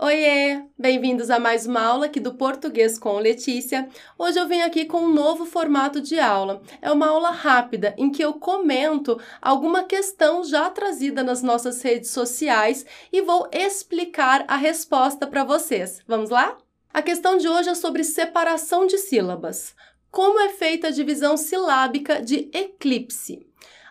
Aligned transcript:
Oiê! 0.00 0.62
Bem-vindos 0.78 1.28
a 1.28 1.40
mais 1.40 1.66
uma 1.66 1.82
aula 1.82 2.06
aqui 2.06 2.20
do 2.20 2.32
Português 2.34 2.96
com 2.96 3.18
Letícia. 3.18 3.88
Hoje 4.16 4.38
eu 4.38 4.46
venho 4.46 4.64
aqui 4.64 4.84
com 4.84 4.98
um 4.98 5.12
novo 5.12 5.44
formato 5.44 6.00
de 6.00 6.20
aula. 6.20 6.62
É 6.80 6.88
uma 6.92 7.08
aula 7.08 7.32
rápida 7.32 7.96
em 7.98 8.08
que 8.08 8.22
eu 8.22 8.34
comento 8.34 9.20
alguma 9.42 9.82
questão 9.82 10.44
já 10.44 10.70
trazida 10.70 11.24
nas 11.24 11.42
nossas 11.42 11.82
redes 11.82 12.10
sociais 12.10 12.86
e 13.12 13.20
vou 13.22 13.48
explicar 13.50 14.44
a 14.46 14.54
resposta 14.54 15.26
para 15.26 15.42
vocês. 15.42 16.00
Vamos 16.06 16.30
lá? 16.30 16.56
A 16.94 17.02
questão 17.02 17.36
de 17.36 17.48
hoje 17.48 17.70
é 17.70 17.74
sobre 17.74 18.04
separação 18.04 18.86
de 18.86 18.98
sílabas. 18.98 19.74
Como 20.12 20.38
é 20.38 20.50
feita 20.50 20.86
a 20.86 20.92
divisão 20.92 21.36
silábica 21.36 22.22
de 22.22 22.48
eclipse? 22.54 23.44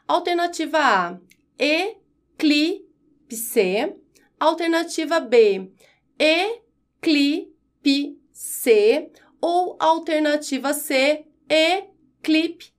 Alternativa 0.08 0.80
A: 0.80 1.20
eclipse. 1.60 2.86
Alternativa 4.40 5.20
B: 5.20 5.70
eclipse 6.20 7.52
ou 9.42 9.76
alternativa 9.80 10.74
C, 10.74 11.26
eclipse. 11.50 12.74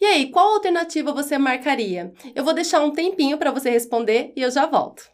E 0.00 0.04
aí, 0.04 0.30
qual 0.30 0.54
alternativa 0.54 1.12
você 1.12 1.38
marcaria? 1.38 2.12
Eu 2.34 2.44
vou 2.44 2.52
deixar 2.52 2.80
um 2.80 2.90
tempinho 2.90 3.38
para 3.38 3.50
você 3.50 3.70
responder 3.70 4.32
e 4.36 4.42
eu 4.42 4.50
já 4.50 4.66
volto. 4.66 5.10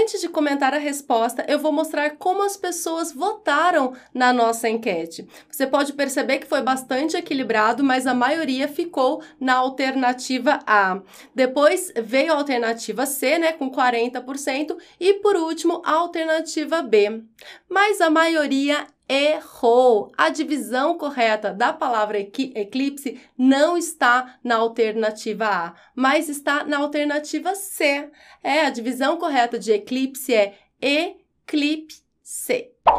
Antes 0.00 0.22
de 0.22 0.30
comentar 0.30 0.72
a 0.72 0.78
resposta, 0.78 1.44
eu 1.46 1.58
vou 1.58 1.70
mostrar 1.70 2.12
como 2.16 2.42
as 2.42 2.56
pessoas 2.56 3.12
votaram 3.12 3.92
na 4.14 4.32
nossa 4.32 4.66
enquete. 4.66 5.28
Você 5.50 5.66
pode 5.66 5.92
perceber 5.92 6.38
que 6.38 6.46
foi 6.46 6.62
bastante 6.62 7.18
equilibrado, 7.18 7.84
mas 7.84 8.06
a 8.06 8.14
maioria 8.14 8.66
ficou 8.66 9.22
na 9.38 9.56
alternativa 9.56 10.58
A. 10.66 11.02
Depois 11.34 11.92
veio 12.02 12.32
a 12.32 12.36
alternativa 12.36 13.04
C, 13.04 13.38
né, 13.38 13.52
com 13.52 13.70
40%, 13.70 14.74
e 14.98 15.14
por 15.14 15.36
último 15.36 15.82
a 15.84 15.92
alternativa 15.92 16.80
B. 16.80 17.22
Mas 17.68 18.00
a 18.00 18.08
maioria 18.08 18.86
errou. 19.10 20.12
A 20.16 20.28
divisão 20.28 20.96
correta 20.96 21.52
da 21.52 21.72
palavra 21.72 22.20
eclipse 22.20 23.20
não 23.36 23.76
está 23.76 24.38
na 24.44 24.54
alternativa 24.54 25.46
A, 25.46 25.74
mas 25.96 26.28
está 26.28 26.62
na 26.62 26.78
alternativa 26.78 27.56
C. 27.56 28.08
É, 28.40 28.66
a 28.66 28.70
divisão 28.70 29.16
correta 29.16 29.58
de 29.58 29.72
eclipse 29.72 30.32
é 30.32 30.54
eclipse. 30.80 32.08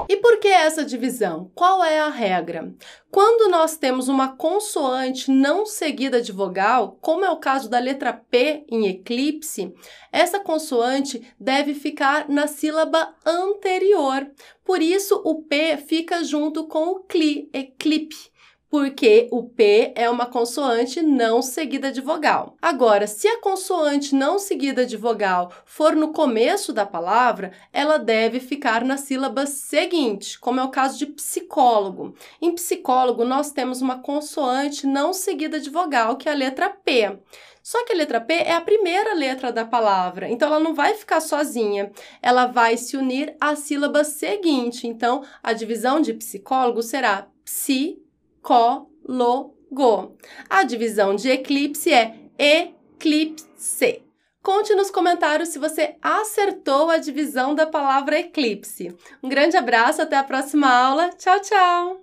E 0.09 0.17
por 0.17 0.39
que 0.39 0.49
essa 0.49 0.83
divisão? 0.83 1.49
Qual 1.55 1.81
é 1.81 2.01
a 2.01 2.09
regra? 2.09 2.75
Quando 3.09 3.49
nós 3.49 3.77
temos 3.77 4.09
uma 4.09 4.35
consoante 4.35 5.31
não 5.31 5.65
seguida 5.65 6.21
de 6.21 6.33
vogal, 6.33 6.97
como 6.99 7.23
é 7.23 7.29
o 7.29 7.37
caso 7.37 7.69
da 7.69 7.79
letra 7.79 8.11
P 8.11 8.65
em 8.67 8.87
eclipse, 8.87 9.73
essa 10.11 10.37
consoante 10.37 11.33
deve 11.39 11.73
ficar 11.73 12.27
na 12.27 12.45
sílaba 12.45 13.15
anterior. 13.25 14.29
Por 14.65 14.81
isso, 14.81 15.21
o 15.23 15.41
P 15.43 15.77
fica 15.77 16.25
junto 16.25 16.67
com 16.67 16.89
o 16.89 16.99
cli, 16.99 17.49
eclipse 17.53 18.30
porque 18.71 19.27
o 19.31 19.43
P 19.43 19.91
é 19.97 20.09
uma 20.09 20.25
consoante 20.25 21.01
não 21.01 21.41
seguida 21.41 21.91
de 21.91 21.99
vogal. 21.99 22.55
Agora, 22.61 23.05
se 23.05 23.27
a 23.27 23.41
consoante 23.41 24.15
não 24.15 24.39
seguida 24.39 24.85
de 24.85 24.95
vogal 24.95 25.51
for 25.65 25.93
no 25.93 26.13
começo 26.13 26.71
da 26.71 26.85
palavra, 26.85 27.51
ela 27.73 27.97
deve 27.97 28.39
ficar 28.39 28.85
na 28.85 28.95
sílaba 28.95 29.45
seguinte, 29.45 30.39
como 30.39 30.61
é 30.61 30.63
o 30.63 30.69
caso 30.69 30.97
de 30.97 31.05
psicólogo. 31.05 32.15
Em 32.41 32.55
psicólogo, 32.55 33.25
nós 33.25 33.51
temos 33.51 33.81
uma 33.81 33.99
consoante 33.99 34.87
não 34.87 35.11
seguida 35.11 35.59
de 35.59 35.69
vogal, 35.69 36.15
que 36.15 36.29
é 36.29 36.31
a 36.31 36.35
letra 36.35 36.69
P. 36.69 37.19
Só 37.61 37.83
que 37.83 37.91
a 37.91 37.95
letra 37.97 38.21
P 38.21 38.35
é 38.35 38.53
a 38.53 38.61
primeira 38.61 39.13
letra 39.13 39.51
da 39.51 39.65
palavra, 39.65 40.29
então 40.29 40.47
ela 40.47 40.61
não 40.61 40.73
vai 40.73 40.93
ficar 40.95 41.19
sozinha, 41.19 41.91
ela 42.21 42.45
vai 42.45 42.77
se 42.77 42.95
unir 42.95 43.35
à 43.39 43.53
sílaba 43.53 44.05
seguinte. 44.05 44.87
Então, 44.87 45.23
a 45.43 45.51
divisão 45.51 45.99
de 45.99 46.13
psicólogo 46.13 46.81
será 46.81 47.27
psi 47.43 48.01
ecólogo. 48.41 50.17
A 50.49 50.63
divisão 50.63 51.15
de 51.15 51.29
eclipse 51.29 51.93
é 51.93 52.15
eclipse. 52.37 54.03
Conte 54.43 54.73
nos 54.73 54.89
comentários 54.89 55.49
se 55.49 55.59
você 55.59 55.95
acertou 56.01 56.89
a 56.89 56.97
divisão 56.97 57.53
da 57.53 57.67
palavra 57.67 58.19
eclipse. 58.19 58.95
Um 59.21 59.29
grande 59.29 59.55
abraço, 59.55 60.01
até 60.01 60.17
a 60.17 60.23
próxima 60.23 60.67
aula. 60.67 61.09
Tchau, 61.11 61.39
tchau! 61.41 62.01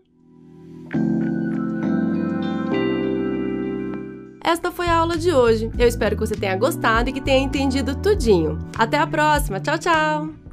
Esta 4.45 4.71
foi 4.71 4.87
a 4.87 4.95
aula 4.95 5.19
de 5.19 5.33
hoje. 5.33 5.71
Eu 5.77 5.87
espero 5.87 6.17
que 6.17 6.27
você 6.27 6.37
tenha 6.37 6.57
gostado 6.57 7.11
e 7.11 7.13
que 7.13 7.21
tenha 7.21 7.45
entendido 7.45 8.01
tudinho. 8.01 8.59
Até 8.79 8.97
a 8.97 9.07
próxima. 9.07 9.61
Tchau, 9.61 9.79
tchau! 9.79 10.48